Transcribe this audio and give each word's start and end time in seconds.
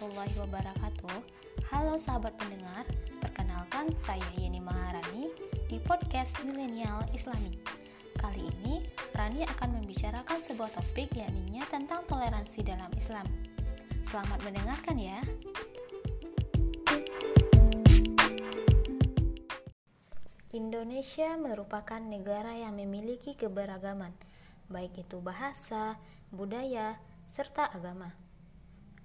warahmatullahi 0.00 0.40
wabarakatuh. 0.48 1.18
Halo 1.68 2.00
sahabat 2.00 2.32
pendengar, 2.40 2.88
perkenalkan 3.20 3.92
saya 4.00 4.24
Yeni 4.40 4.56
Maharani 4.56 5.28
di 5.68 5.76
podcast 5.76 6.40
Milenial 6.40 7.04
Islami. 7.12 7.60
Kali 8.16 8.48
ini, 8.48 8.80
Rani 9.12 9.44
akan 9.44 9.76
membicarakan 9.76 10.40
sebuah 10.40 10.72
topik 10.72 11.12
yakni 11.12 11.60
tentang 11.68 12.08
toleransi 12.08 12.64
dalam 12.64 12.88
Islam. 12.96 13.28
Selamat 14.08 14.40
mendengarkan 14.40 14.96
ya. 14.96 15.20
Indonesia 20.56 21.36
merupakan 21.36 22.00
negara 22.00 22.56
yang 22.56 22.72
memiliki 22.72 23.36
keberagaman, 23.36 24.16
baik 24.72 24.96
itu 24.96 25.20
bahasa, 25.20 26.00
budaya, 26.32 26.96
serta 27.28 27.68
agama. 27.68 28.29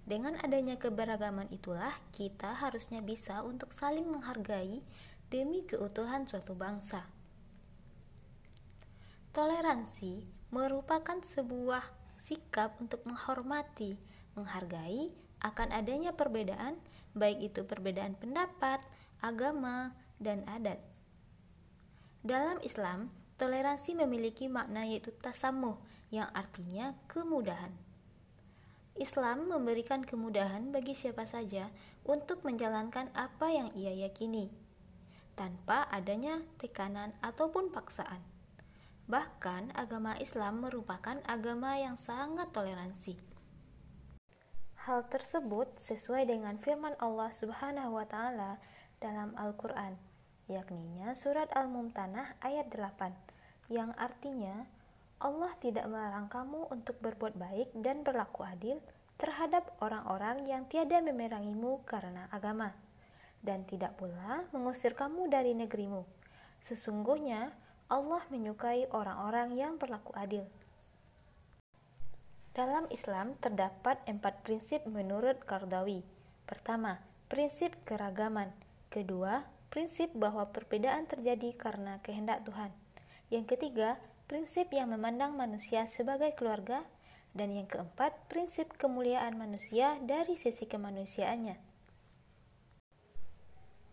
Dengan 0.06 0.38
adanya 0.46 0.78
keberagaman 0.78 1.50
itulah 1.50 1.94
kita 2.14 2.54
harusnya 2.54 3.02
bisa 3.02 3.42
untuk 3.42 3.74
saling 3.74 4.06
menghargai 4.06 4.86
demi 5.34 5.66
keutuhan 5.66 6.30
suatu 6.30 6.54
bangsa. 6.54 7.10
Toleransi 9.34 10.22
merupakan 10.54 11.18
sebuah 11.26 11.82
sikap 12.22 12.78
untuk 12.78 13.02
menghormati, 13.10 13.98
menghargai 14.38 15.10
akan 15.42 15.74
adanya 15.74 16.14
perbedaan, 16.14 16.78
baik 17.18 17.52
itu 17.52 17.66
perbedaan 17.66 18.14
pendapat, 18.14 18.86
agama, 19.20 19.92
dan 20.22 20.46
adat. 20.46 20.80
Dalam 22.22 22.62
Islam, 22.62 23.10
toleransi 23.42 23.98
memiliki 23.98 24.48
makna 24.48 24.86
yaitu 24.86 25.10
tasamuh, 25.18 25.78
yang 26.14 26.30
artinya 26.32 26.96
kemudahan. 27.10 27.85
Islam 28.96 29.52
memberikan 29.52 30.08
kemudahan 30.08 30.72
bagi 30.72 30.96
siapa 30.96 31.28
saja 31.28 31.68
untuk 32.08 32.48
menjalankan 32.48 33.12
apa 33.12 33.52
yang 33.52 33.68
ia 33.76 33.92
yakini, 33.92 34.48
tanpa 35.36 35.84
adanya 35.92 36.40
tekanan 36.56 37.12
ataupun 37.20 37.76
paksaan. 37.76 38.24
Bahkan, 39.12 39.76
agama 39.76 40.16
Islam 40.24 40.64
merupakan 40.64 41.20
agama 41.28 41.76
yang 41.76 42.00
sangat 42.00 42.56
toleransi. 42.56 43.20
Hal 44.88 45.04
tersebut 45.12 45.76
sesuai 45.76 46.32
dengan 46.32 46.56
firman 46.56 46.96
Allah 47.04 47.36
Subhanahu 47.36 48.00
wa 48.00 48.08
Ta'ala 48.08 48.64
dalam 49.04 49.36
Al-Quran, 49.36 50.00
yakninya 50.48 51.12
Surat 51.20 51.52
Al-Mumtanah 51.52 52.40
ayat 52.40 52.72
8, 52.72 53.12
yang 53.76 53.92
artinya 54.00 54.64
Allah 55.24 55.52
tidak 55.64 55.88
melarang 55.88 56.28
kamu 56.28 56.68
untuk 56.68 57.00
berbuat 57.00 57.40
baik 57.40 57.72
dan 57.80 58.04
berlaku 58.04 58.44
adil 58.44 58.78
terhadap 59.16 59.72
orang-orang 59.80 60.44
yang 60.44 60.68
tiada 60.68 61.00
memerangimu 61.00 61.88
karena 61.88 62.28
agama, 62.36 62.76
dan 63.40 63.64
tidak 63.64 63.96
pula 63.96 64.44
mengusir 64.52 64.92
kamu 64.92 65.32
dari 65.32 65.56
negerimu. 65.56 66.04
Sesungguhnya 66.60 67.56
Allah 67.88 68.24
menyukai 68.28 68.92
orang-orang 68.92 69.56
yang 69.56 69.80
berlaku 69.80 70.12
adil. 70.20 70.44
Dalam 72.56 72.88
Islam 72.92 73.36
terdapat 73.40 74.00
empat 74.08 74.44
prinsip 74.44 74.84
menurut 74.88 75.44
Kardawi. 75.44 76.02
Pertama, 76.48 77.04
prinsip 77.28 77.76
keragaman. 77.84 78.52
Kedua, 78.88 79.44
prinsip 79.68 80.08
bahwa 80.16 80.48
perbedaan 80.56 81.04
terjadi 81.04 81.52
karena 81.60 82.00
kehendak 82.00 82.48
Tuhan. 82.48 82.72
Yang 83.28 83.46
ketiga, 83.56 84.00
prinsip 84.26 84.74
yang 84.74 84.90
memandang 84.90 85.38
manusia 85.38 85.86
sebagai 85.86 86.34
keluarga, 86.34 86.82
dan 87.36 87.52
yang 87.52 87.68
keempat, 87.68 88.16
prinsip 88.32 88.72
kemuliaan 88.80 89.36
manusia 89.36 90.00
dari 90.02 90.40
sisi 90.40 90.64
kemanusiaannya. 90.66 91.60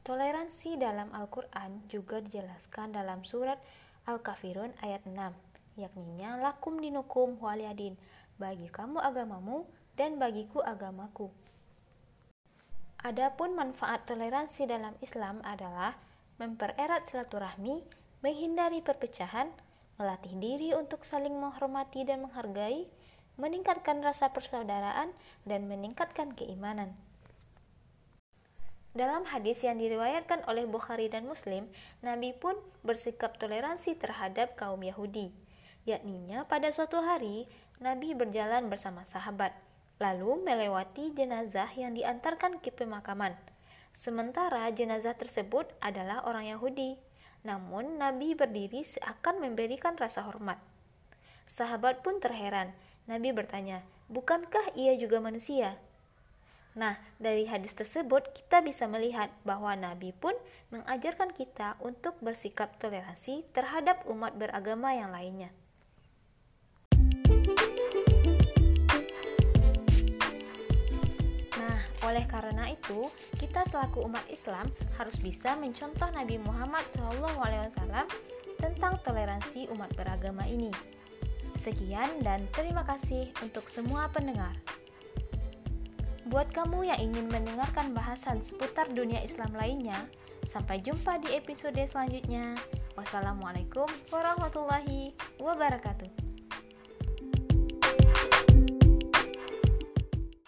Toleransi 0.03 0.79
dalam 0.79 1.15
Al-Quran 1.15 1.87
juga 1.87 2.19
dijelaskan 2.23 2.95
dalam 2.95 3.23
surat 3.23 3.59
Al-Kafirun 4.07 4.75
ayat 4.83 5.07
6, 5.07 5.15
yakninya 5.79 6.39
lakum 6.43 6.79
dinukum 6.79 7.39
waliyadin, 7.39 7.95
bagi 8.39 8.67
kamu 8.67 8.99
agamamu 8.99 9.67
dan 9.95 10.19
bagiku 10.19 10.59
agamaku. 10.63 11.31
Adapun 13.03 13.59
manfaat 13.59 14.07
toleransi 14.07 14.67
dalam 14.71 14.95
Islam 15.03 15.43
adalah 15.43 15.99
mempererat 16.39 17.11
silaturahmi, 17.11 17.83
menghindari 18.23 18.79
perpecahan, 18.83 19.51
melatih 20.03 20.35
diri 20.43 20.75
untuk 20.75 21.07
saling 21.07 21.39
menghormati 21.39 22.03
dan 22.03 22.27
menghargai, 22.27 22.91
meningkatkan 23.39 24.03
rasa 24.03 24.35
persaudaraan, 24.35 25.15
dan 25.47 25.71
meningkatkan 25.71 26.35
keimanan. 26.35 26.91
Dalam 28.93 29.25
hadis 29.25 29.65
yang 29.65 29.81
diriwayatkan 29.81 30.45
oleh 30.51 30.69
Bukhari 30.69 31.09
dan 31.09 31.25
Muslim, 31.25 31.65
Nabi 32.05 32.37
pun 32.37 32.59
bersikap 32.85 33.41
toleransi 33.41 33.97
terhadap 33.97 34.59
kaum 34.59 34.83
Yahudi. 34.85 35.33
Yakninya 35.89 36.45
pada 36.45 36.69
suatu 36.69 37.01
hari, 37.01 37.49
Nabi 37.81 38.13
berjalan 38.13 38.69
bersama 38.69 39.09
sahabat, 39.09 39.57
lalu 39.97 40.45
melewati 40.45 41.15
jenazah 41.17 41.73
yang 41.73 41.97
diantarkan 41.97 42.61
ke 42.61 42.69
pemakaman. 42.69 43.33
Sementara 43.97 44.69
jenazah 44.75 45.17
tersebut 45.17 45.73
adalah 45.81 46.29
orang 46.29 46.53
Yahudi. 46.53 47.01
Namun 47.43 47.99
Nabi 47.99 48.39
berdiri 48.39 48.87
seakan 48.87 49.43
memberikan 49.43 49.99
rasa 49.99 50.23
hormat. 50.23 50.59
Sahabat 51.51 52.01
pun 52.07 52.23
terheran. 52.23 52.71
Nabi 53.11 53.35
bertanya, 53.35 53.83
"Bukankah 54.07 54.79
ia 54.79 54.95
juga 54.95 55.19
manusia?" 55.19 55.75
Nah, 56.73 56.97
dari 57.21 57.45
hadis 57.45 57.77
tersebut 57.77 58.33
kita 58.33 58.65
bisa 58.65 58.89
melihat 58.89 59.29
bahwa 59.45 59.77
Nabi 59.77 60.17
pun 60.17 60.33
mengajarkan 60.73 61.37
kita 61.37 61.77
untuk 61.85 62.17
bersikap 62.25 62.81
toleransi 62.81 63.45
terhadap 63.53 64.09
umat 64.09 64.33
beragama 64.41 64.97
yang 64.97 65.13
lainnya. 65.13 65.53
Oleh 72.03 72.27
karena 72.27 72.67
itu, 72.67 73.07
kita 73.39 73.63
selaku 73.63 74.03
umat 74.11 74.27
Islam 74.27 74.67
harus 74.99 75.15
bisa 75.23 75.55
mencontoh 75.55 76.11
Nabi 76.11 76.39
Muhammad 76.43 76.83
SAW 76.91 78.07
tentang 78.59 78.99
toleransi 79.07 79.71
umat 79.71 79.91
beragama 79.95 80.43
ini. 80.51 80.75
Sekian 81.63 82.23
dan 82.27 82.43
terima 82.51 82.83
kasih 82.83 83.31
untuk 83.39 83.71
semua 83.71 84.11
pendengar. 84.11 84.55
Buat 86.27 86.51
kamu 86.51 86.91
yang 86.91 86.99
ingin 86.99 87.31
mendengarkan 87.31 87.95
bahasan 87.95 88.43
seputar 88.43 88.91
dunia 88.91 89.23
Islam 89.23 89.55
lainnya, 89.55 90.07
sampai 90.47 90.83
jumpa 90.83 91.23
di 91.23 91.35
episode 91.39 91.79
selanjutnya. 91.87 92.59
Wassalamualaikum 92.99 93.87
warahmatullahi 94.11 95.15
wabarakatuh. 95.39 96.22